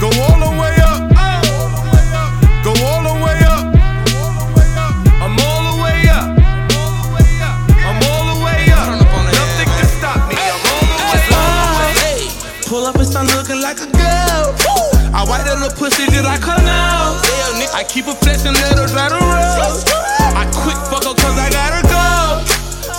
[0.00, 1.12] Go all the way up.
[2.64, 3.68] Go all the way up.
[5.20, 6.24] I'm all the way up.
[7.84, 8.96] I'm all the way up.
[8.96, 10.40] Nothing can stop me.
[10.40, 12.64] I'm all the way up.
[12.64, 14.56] Pull up and start looking like a girl.
[15.12, 17.20] I white that little pussy just like her now.
[17.76, 19.84] I keep a flexing letters right around.
[20.32, 22.40] I quick fuck her cause I gotta go.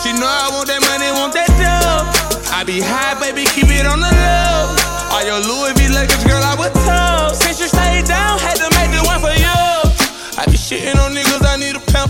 [0.05, 2.53] She know I want that money, want that dough.
[2.53, 4.90] I be high, baby, keep it on the low.
[5.11, 7.35] All your Louis V Lakers, girl, I would tell.
[7.35, 9.59] Since you stayed down, had to make the one for you.
[10.39, 12.07] I be shitting on niggas, I need a pimp.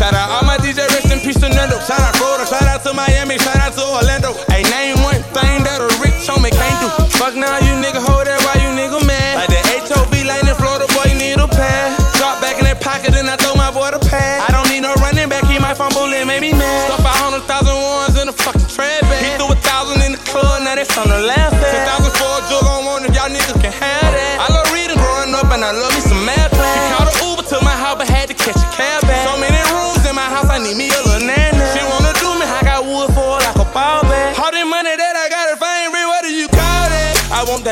[0.00, 1.76] Shout out all my DJ, rest in peace to Nando.
[1.84, 4.32] Shout out Florida, shout out to Miami, shout out to Orlando.
[4.48, 6.88] Hey, name one thing that a rich homie can't do.
[7.20, 9.44] Fuck now, you nigga, hold that while you nigga mad.
[9.44, 11.92] Like the HOV lane in Florida, boy, you need a pad.
[12.16, 14.48] Drop back in that pocket and I throw my boy the pad.
[14.48, 16.93] I don't need no running back, he might fumble and make me mad.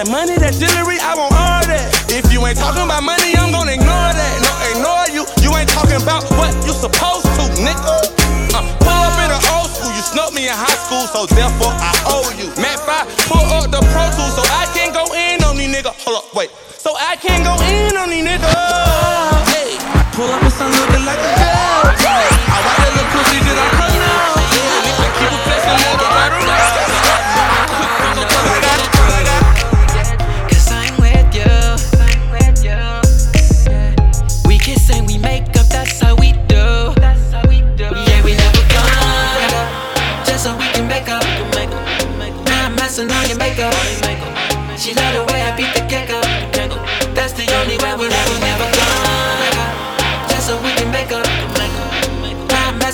[0.02, 1.86] That money, that jewelry, I want all that.
[2.10, 4.34] If you ain't talking about money, I'm gonna ignore that.
[4.42, 5.22] No, ignore you.
[5.38, 8.10] You ain't talking about what you supposed to, nigga.
[8.50, 11.70] Uh, pull up in the old school, you snuck me in high school, so therefore
[11.78, 12.50] I owe you.
[12.58, 15.94] Matt 5, pull up the Pro Tools so I can go in on these niggas.
[16.02, 16.50] Hold up, wait.
[16.82, 18.71] So I can't go in on these niggas.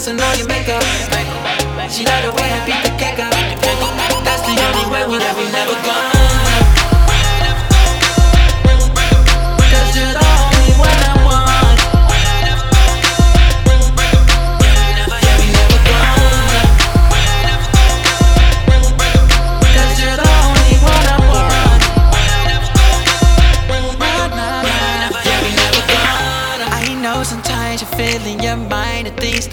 [0.08, 0.82] Messing on your makeup.
[1.90, 3.30] She love the way I beat the kick up.
[4.24, 6.17] That's the only way we never, never gonna.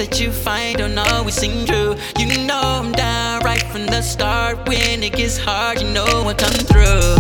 [0.05, 1.95] That you find don't always seem true.
[2.19, 4.67] You know I'm down right from the start.
[4.67, 7.15] When it gets hard, you know I come through.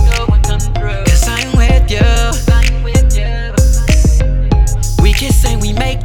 [1.05, 2.05] Cause I'm with you.
[5.01, 6.04] We kiss and we make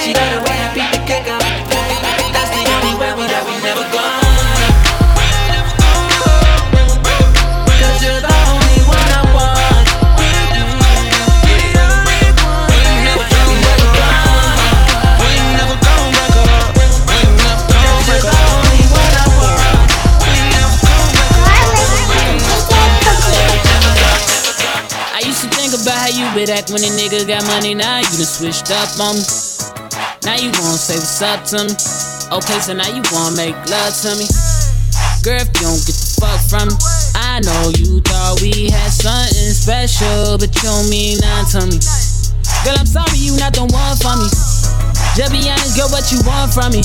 [0.00, 1.42] She got the way I beat the cake up.
[2.32, 4.22] That's the only way we'll ever, never gone.
[7.80, 9.88] Cause you're the only one I want.
[10.18, 10.28] We
[15.58, 16.06] never gone.
[25.10, 27.74] I used to think about how you been act when a nigga got money.
[27.74, 29.47] Now you done switched up on me.
[30.28, 31.72] Now you wanna say what's up to me.
[32.36, 34.28] Okay, so now you wanna make love to me.
[35.24, 36.76] Girl, if you don't get the fuck from me,
[37.16, 41.76] I know you thought we had something special, but you don't mean nothing to me.
[42.60, 44.28] Girl, I'm sorry you not the one for me.
[45.16, 46.84] Just be honest, girl, what you want from me?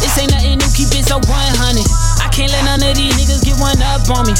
[0.00, 1.28] This ain't nothing new, keep it so 100.
[1.28, 4.32] I can't let none of these niggas get one up on me.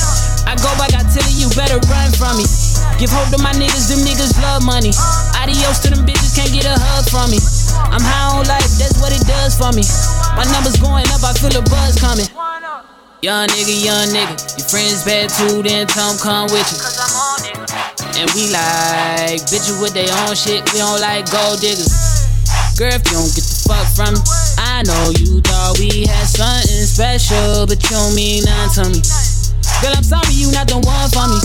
[0.49, 2.49] I go back, I tell you, you better run from me.
[2.97, 4.97] Give hope to my niggas, them niggas love money.
[5.37, 7.37] Adios to them bitches, can't get a hug from me.
[7.89, 9.85] I'm high on life, that's what it does for me.
[10.37, 12.29] My numbers going up, I feel a buzz coming.
[13.23, 16.79] Young nigga, young nigga, your friends bad too, then 'em come with you.
[18.21, 21.93] And we like bitches with their own shit, we don't like gold diggers.
[22.77, 24.21] Girl, if you don't get the fuck from me,
[24.57, 29.01] I know you thought we had something special, but you don't mean nothing to me.
[29.85, 31.41] Girl, I'm sorry you not the one for me.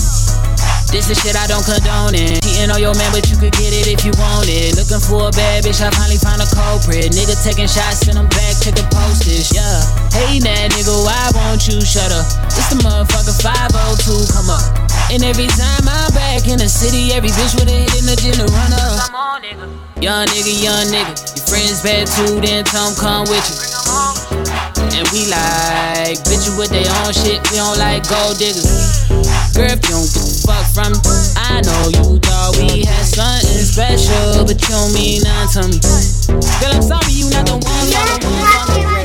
[0.95, 2.39] This is shit I don't condone it.
[2.39, 4.79] Cheating on your man, but you could get it if you want it.
[4.79, 7.11] Looking for a bad bitch, I finally found a culprit.
[7.11, 9.83] Nigga taking shots, send them back, check the postage, yeah.
[10.15, 12.23] Hey, that nigga, why won't you shut up?
[12.47, 14.63] It's the motherfucker 502, come up.
[15.11, 18.15] And every time I'm back in the city, every bitch with a hit in the
[18.15, 19.11] gym to run up.
[19.99, 23.59] Young nigga, young nigga, your friends bad too, then Tom come with you.
[24.95, 29.04] And we like bitches with their own shit, we don't like gold diggers.
[29.55, 33.05] Girl, if you don't get the fuck from me, I know you thought we had
[33.05, 36.43] something special, but you don't mean nothing to me.
[36.59, 37.89] Girl, I'm sorry you not the one.
[37.91, 39.04] Not the one.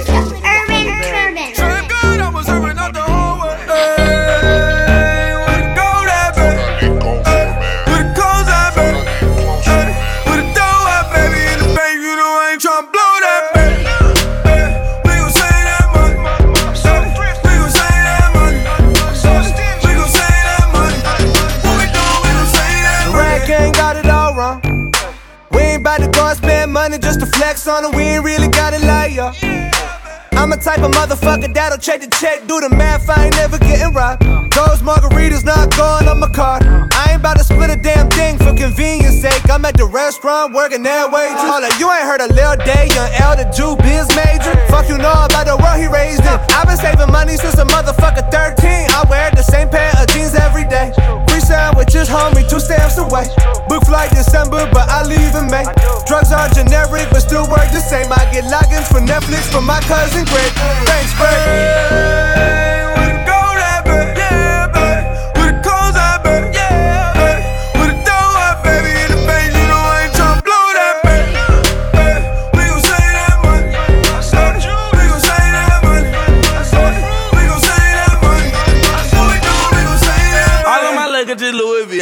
[27.11, 27.97] Just to flex on it.
[27.97, 29.50] We ain't really got it like ya.
[30.41, 33.59] I'm a type of motherfucker that'll check the check, do the math, I ain't never
[33.59, 34.25] getting robbed.
[34.57, 36.65] Those margaritas not going on my card.
[36.65, 39.45] I ain't about to split a damn thing for convenience sake.
[39.51, 41.29] I'm at the restaurant working that way.
[41.37, 44.53] Hold up, you ain't heard a Lil Day, young the Jew biz major.
[44.73, 46.37] Fuck you know about the world he raised in.
[46.57, 48.89] I've been saving money since a motherfucker 13.
[48.97, 50.93] I wear the same pair of jeans every day.
[51.29, 53.29] Free sandwiches, homie, two stamps away.
[53.69, 55.65] Book flight December, but I leave in May.
[56.05, 58.13] Drugs are generic, but still work the same.
[58.13, 60.53] I get logins for Netflix from my cousin Greg.
[60.87, 62.50] Thanks, Greg.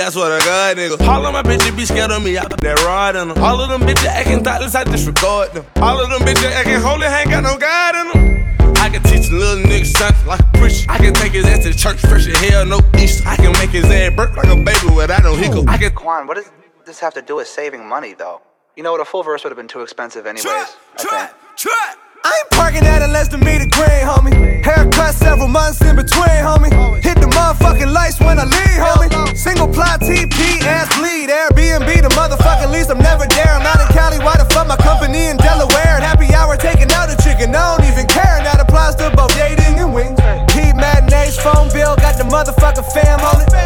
[0.09, 1.06] I swear to God, nigga.
[1.06, 3.36] All of my bitches be scared of me, I put that rod in them.
[3.44, 5.66] All of them bitches acting thoughtless, I disregard them.
[5.76, 8.76] All of them bitches acting holy, ain't got no God in them.
[8.78, 10.86] I can teach a little nigga something like a preacher.
[10.88, 13.28] I can take his ass to church fresh as hell, no Easter.
[13.28, 15.68] I can make his ass burp like a baby without no hiccup.
[15.68, 16.50] I can Quan, what does
[16.86, 18.40] this have to do with saving money, though?
[18.76, 19.02] You know what?
[19.02, 20.46] A full verse would have been too expensive, anyways.
[20.46, 20.64] I
[20.96, 22.07] think.
[22.25, 24.64] I ain't parking at a less than meter green, homie.
[24.64, 26.71] Haircut several months in between, homie.
[27.03, 29.37] Hit the motherfucking lights when I leave, homie.
[29.37, 31.31] Single plot TP, ass bleed.
[31.31, 32.91] Airbnb, the motherfucking lease.
[32.91, 33.55] I'm never there.
[33.55, 34.19] I'm out in Cali.
[34.19, 36.01] Why the fuck my company in Delaware?
[36.01, 37.55] Happy hour taking out a chicken.
[37.55, 38.43] I don't even care.
[38.43, 40.19] That applies to both dating and wings.
[40.53, 41.97] Heat matinees, phone bill.
[41.97, 43.57] Got the motherfucking fam on it.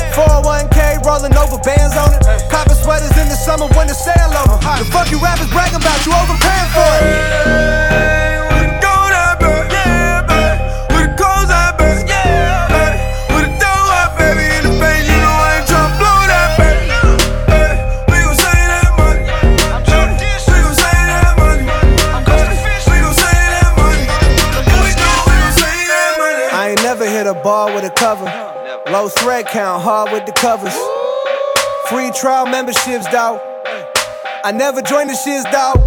[30.43, 30.75] Covers.
[31.87, 33.39] Free trial memberships, dawg.
[34.43, 35.79] I never joined the shiz, dawg.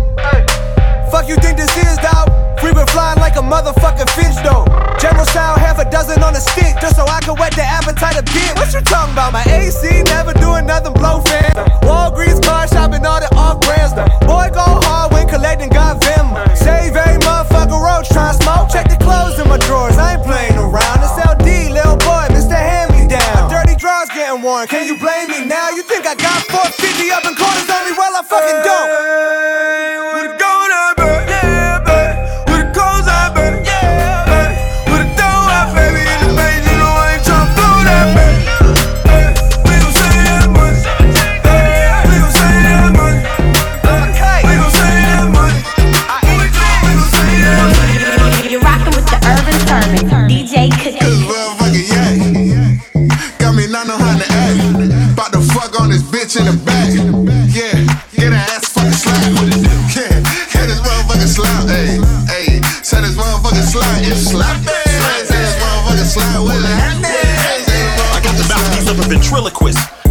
[1.11, 2.31] Fuck you think this is, dawg?
[2.63, 4.63] Free been flying like a motherfucking fish, though.
[4.95, 8.15] General style, half a dozen on a stick, just so I can whet the appetite
[8.15, 8.55] a bit.
[8.55, 9.33] What you talking about?
[9.33, 11.51] My AC never doing nothing blow fan.
[11.83, 13.91] Walgreens car shopping, all the off brands.
[13.91, 14.07] though.
[14.23, 16.31] Boy, go hard when collecting got Vim.
[16.55, 18.71] Save a motherfucker roach, try smoke.
[18.71, 21.03] Check the clothes in my drawers, I ain't playing around.
[21.03, 22.55] It's LD, little boy, Mr.
[22.55, 22.84] My
[24.67, 25.69] can you blame me now?
[25.69, 27.95] You think I got 450 up in corners on me?
[27.97, 29.74] Well, I fucking don't.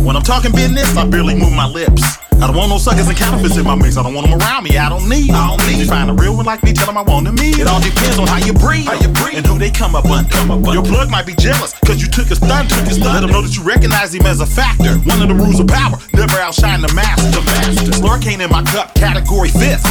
[0.05, 2.24] When I'm talking business, I barely move my lips.
[2.45, 3.97] I don't want no suckers and counterfeits in my mix.
[3.97, 4.76] I don't want them around me.
[4.76, 5.32] I don't need.
[5.32, 5.80] I don't need.
[5.80, 7.57] You find a real one like me, tell them I want them meet.
[7.57, 10.05] It all depends on how you breathe, how you breathe, and who they come up
[10.05, 10.28] under.
[10.28, 10.74] Come up under.
[10.76, 13.16] Your plug might be jealous, cause you took his stun, took a stun.
[13.16, 14.92] Let them know that you recognize him as a factor.
[15.09, 17.32] One of the rules of power, never outshine the master.
[17.32, 17.97] The master.
[17.97, 19.88] Slurricane in my cup, category fifth.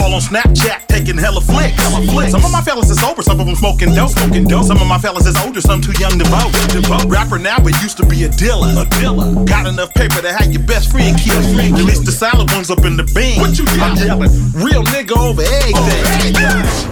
[0.00, 1.76] All on Snapchat, taking hella flicks.
[1.76, 2.32] Hella flicks.
[2.32, 4.16] Some of my fellas is sober, some of them smoking dope.
[4.16, 4.64] Smoking dope.
[4.64, 6.48] Some of my fellas is older, some too young to vote.
[6.72, 7.04] To vote.
[7.12, 8.72] Rapper now, but used to be a dealer.
[8.72, 9.44] A dealer.
[9.44, 11.44] Got enough paper to have your best friend killed.
[11.90, 13.42] Release the silent ones up in the bean.
[13.42, 14.30] What you I'm yelling?
[14.54, 16.38] Real nigga over everything.
[16.38, 16.86] This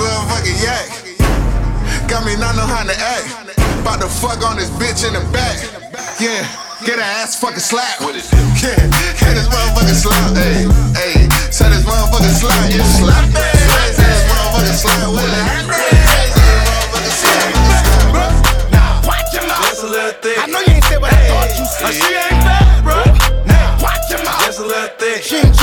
[0.00, 0.88] motherfucking yak.
[2.08, 3.52] Got me not know how to act.
[3.84, 5.60] About to fuck on this bitch in the back.
[6.16, 6.40] Yeah,
[6.88, 8.00] get her ass fucking slap.
[8.00, 10.32] Yeah, get this motherfucking slap.
[10.32, 10.64] Hey,
[10.96, 12.64] hey, say this motherfucking slap.
[12.72, 13.28] It's slap.
[13.28, 15.44] Hey, say this motherfucking slap with a
[19.04, 19.68] Watch your mouth.
[19.68, 20.40] Just a little thick.
[20.40, 21.92] I know you ain't said what I thought you said.
[21.92, 22.37] She ain't
[25.30, 25.57] little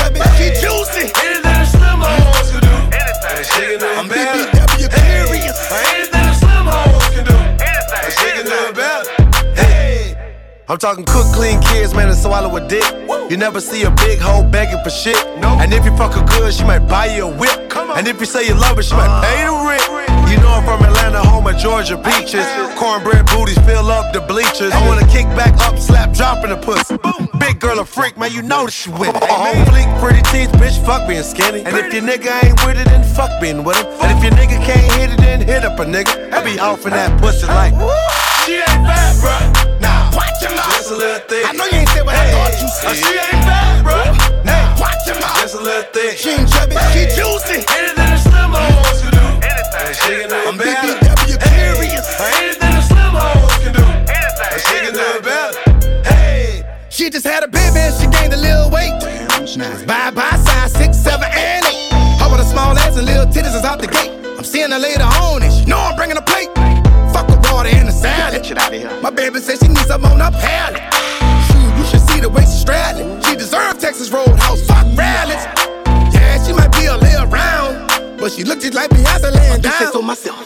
[10.67, 12.83] I'm talking cook, clean kids, man, and swallow a dick.
[13.29, 15.15] You never see a big hoe begging for shit.
[15.43, 17.71] And if you fuck her good, she might buy you a whip.
[17.95, 19.85] And if you say you love her, she might pay the rent.
[20.31, 22.45] You know I'm from Atlanta, home of Georgia beaches.
[22.81, 24.73] Cornbread booties fill up the bleachers.
[24.73, 26.97] I wanna kick back up, slap, drop in the pussy.
[27.37, 29.21] Big girl a freak, man, you know that she with it.
[29.69, 31.63] Fleek, pretty teeth, bitch, fuck being skinny.
[31.63, 33.85] And if your nigga ain't with it, then fuck being with him.
[34.01, 36.33] And if your nigga can't hit it, then hit up a nigga.
[36.33, 37.73] I be off in that pussy like.
[38.45, 39.64] She ain't bad, bro.
[40.15, 40.71] Watch your mouth.
[40.75, 41.45] Just a little thick.
[41.45, 42.89] I know you ain't said what I thought you said.
[42.89, 43.34] Oh, she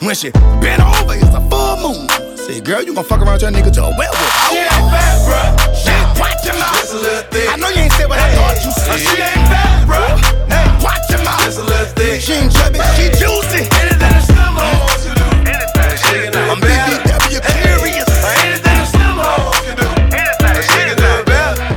[0.09, 2.09] When she bent over, it's a full moon.
[2.35, 4.49] Say, girl, you gon' fuck around your nigga to a werewolf.
[4.49, 4.89] She ain't oh.
[4.89, 5.37] bad, bro.
[5.77, 6.81] She watch your mouth.
[6.81, 7.45] Just a little thick.
[7.45, 8.97] I know you ain't said what I thought you said.
[8.97, 10.01] She ain't bad, bro.
[10.49, 11.45] Now watch your mouth.
[11.45, 12.25] Just a little thick.
[12.25, 13.69] She ain't chubby, she juicy.
[13.69, 15.29] Anything a slim hoes can do.
[15.45, 15.93] Anything.
[16.01, 18.09] She can do I'm BBW curious.
[18.09, 19.85] Anything a slim hoes can do.
[20.09, 20.65] Anything.
[20.73, 21.69] She can do it better.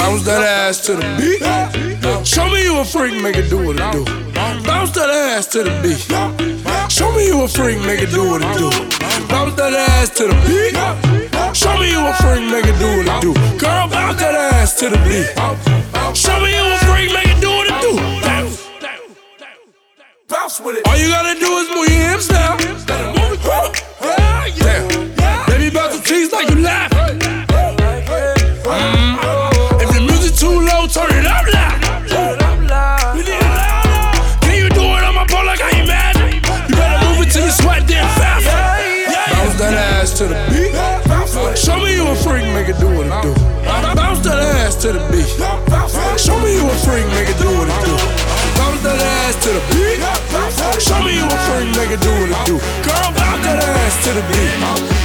[0.00, 1.87] Bounce that ass to the beat.
[2.24, 4.04] Show me you a freak, make it do what it do.
[4.64, 5.98] Bounce that ass to the beat.
[6.90, 8.70] Show me you a freak, make it do what it do.
[9.28, 10.76] Bounce that ass to the beat.
[11.56, 13.34] Show me you a freak, make it do what it do.
[13.58, 15.28] Girl, bounce that ass to the beat.
[16.16, 17.92] Show me you a freak, make it do what it do.
[20.28, 20.60] Bounce.
[20.60, 20.86] With it.
[20.88, 22.56] All you gotta do is move your hips now.
[22.86, 23.14] Damn.
[25.46, 26.90] Baby, bounce the cheese like you laugh.
[44.92, 45.28] To the beat.
[46.18, 47.94] Show me you a freak, make it do what it do.
[48.56, 50.00] Bounce that ass to the beat.
[50.80, 52.56] Show me you a freak, make it do what it do.
[52.86, 54.97] Girl, bounce that ass to the beat.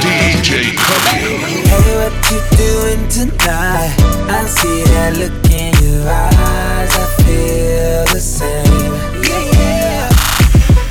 [0.00, 1.36] DJ Cookie.
[1.68, 3.94] Hey, what you doing tonight?
[4.28, 6.92] I see that look in your eyes.
[6.96, 8.92] I feel the same.
[9.20, 10.08] Yeah, yeah.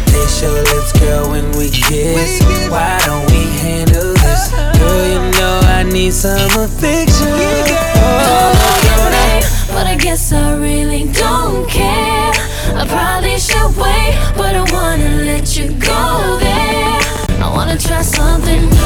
[0.06, 2.42] Taste your lips, girl, when we kiss.
[2.70, 4.52] Why don't we handle this?
[4.78, 7.34] Girl, you know I need some affection.
[8.30, 9.44] Don't name,
[9.74, 12.32] but I guess I really don't care.
[12.78, 17.00] I probably should wait, but I wanna let you go there.
[17.42, 18.79] I wanna try something new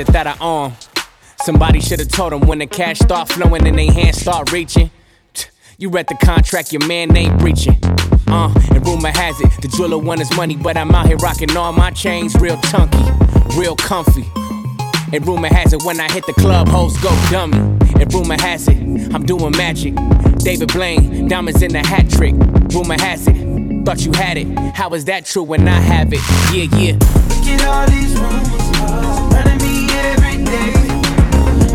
[0.00, 0.72] it that I own.
[1.42, 4.90] Somebody should have told them when the cash start flowing and they hands start reaching.
[5.78, 7.78] You read the contract, your man ain't breaching.
[8.26, 11.56] Uh, and rumor has it, the jeweler won his money, but I'm out here rocking
[11.56, 13.04] all my chains real chunky,
[13.56, 14.24] real comfy.
[15.12, 17.58] And rumor has it, when I hit the club, hoes go dummy.
[18.00, 18.76] And rumor has it,
[19.14, 19.94] I'm doing magic.
[20.38, 22.34] David Blaine, diamonds in the hat trick.
[22.74, 24.46] Rumor has it, thought you had it.
[24.74, 26.20] How is that true when I have it?
[26.52, 27.25] Yeah, yeah.
[27.46, 28.66] Look at all these rumors
[29.30, 30.74] running me every day.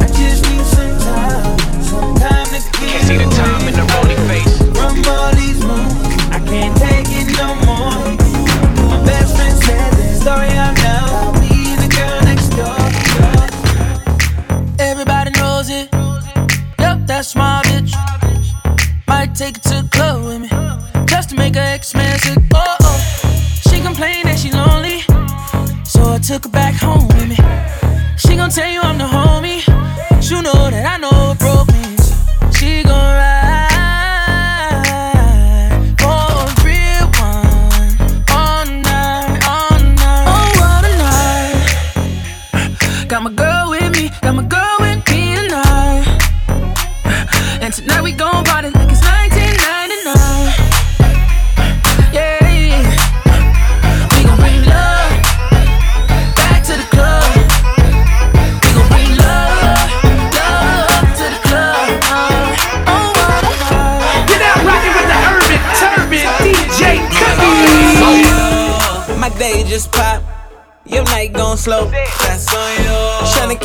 [0.01, 3.85] I just need some time, some time to get Can't see the time in the
[3.95, 4.57] rolling face.
[4.75, 5.63] From all these
[6.29, 6.75] I can't
[11.79, 12.75] the girl next door.
[14.77, 15.87] Everybody knows it.
[16.81, 17.93] Yup, that's my bitch.
[19.07, 19.90] Might take it no
[26.31, 27.35] took her back home with me.
[28.15, 29.59] She gon' tell you I'm the homie.
[30.29, 31.20] You know that I know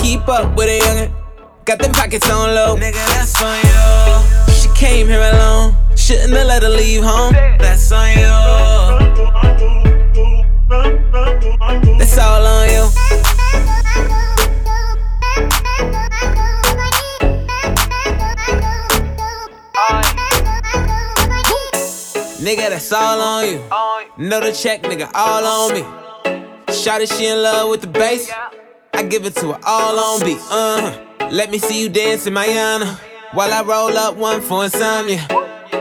[0.06, 1.10] keep up with a youngin'.
[1.64, 2.76] Got them pockets on low.
[2.76, 4.54] Nigga, that's on you.
[4.54, 5.74] She came here alone.
[5.96, 7.32] Shouldn't have let her leave home.
[7.32, 8.30] That's on you.
[11.98, 12.84] That's all on you.
[22.46, 23.58] Nigga, that's all on you.
[24.18, 25.82] Know the check, nigga, all on me.
[26.68, 28.30] Shawty, she in love with the bass.
[28.96, 30.38] I give it to her all on beat.
[30.50, 32.46] Uh, let me see you dance in my
[33.32, 35.20] While I roll up one for insomnia.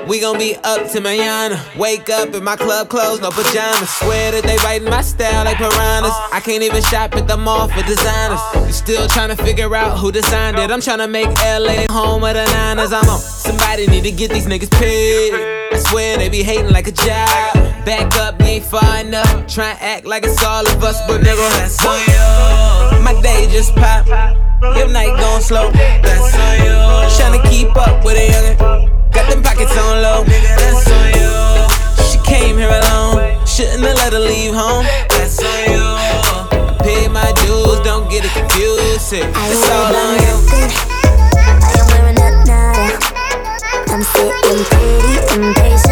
[0.10, 1.64] We gon' be up to manana.
[1.78, 3.90] Wake up in my club clothes, no pajamas.
[3.90, 6.12] Swear that they writing my style like piranhas.
[6.34, 8.40] I can't even shop at the mall for designers.
[8.68, 10.70] You still trying to figure out who designed it.
[10.70, 12.92] I'm trying to make LA home of the Niners.
[12.92, 13.20] I'm on.
[13.20, 15.34] Somebody need to get these niggas paid.
[15.74, 17.54] I swear they be hating like a job.
[17.86, 19.48] Back up, ain't far enough.
[19.48, 22.75] Try act like it's all of us, but nigga, that's you.
[23.06, 24.10] My day just popped.
[24.76, 25.70] Your night gon' slow.
[25.70, 26.74] That's on you.
[27.14, 29.12] Tryna keep up with a youngin'.
[29.14, 30.24] Got them pockets on low.
[30.24, 31.30] That's on you.
[32.10, 33.46] She came here alone.
[33.46, 34.86] Shouldn't have let her leave home.
[35.10, 35.86] That's on you.
[36.82, 39.14] Pay my dues, don't get it confused.
[39.14, 40.36] It's all on you.
[41.62, 42.98] I am wearing a nada.
[43.94, 45.85] I'm sitting pretty and but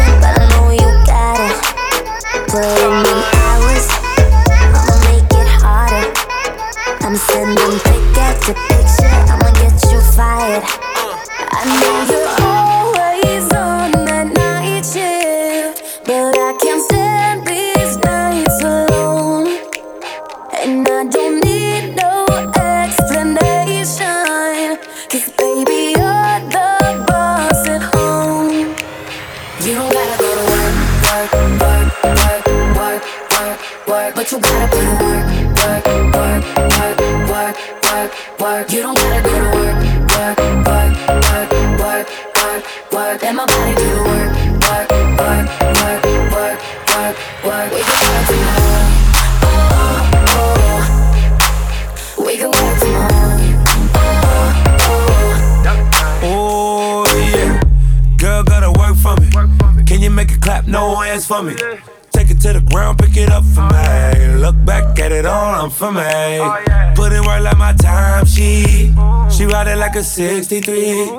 [70.14, 71.10] 63.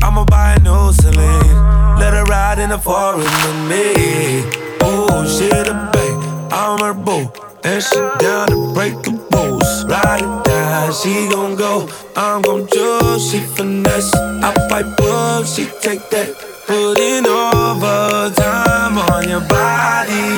[0.00, 1.98] I'ma buy a new Celine.
[1.98, 4.46] Let her ride in the foreign with me.
[4.80, 7.32] Oh, she the babe, I'm her boo.
[7.64, 9.84] And she down to break the rules.
[9.86, 11.88] Ride it down, she gon' go.
[12.14, 14.14] I'm gon' choose, she finesse.
[14.14, 16.28] I pipe up, she take that.
[16.68, 20.37] Put in overtime on your body.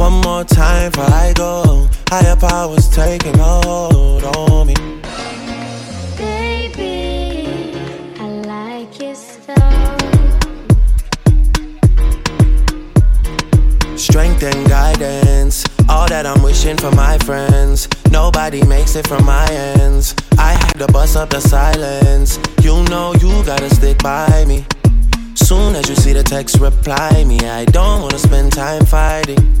[0.00, 1.86] One more time before I go.
[2.08, 4.74] Higher powers taking a hold on me.
[6.16, 7.74] Baby,
[8.18, 9.54] I like it so.
[13.94, 15.66] Strength and guidance.
[15.90, 17.86] All that I'm wishing for my friends.
[18.10, 20.14] Nobody makes it from my ends.
[20.38, 22.38] I had to bust up the silence.
[22.62, 24.64] You know you gotta stick by me.
[25.34, 27.38] Soon as you see the text, reply me.
[27.40, 29.60] I don't wanna spend time fighting.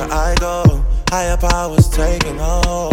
[0.00, 0.84] Before I go.
[1.10, 2.89] Higher powers taking hold.